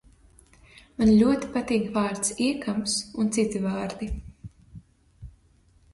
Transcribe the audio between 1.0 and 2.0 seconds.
Man ļoti patīk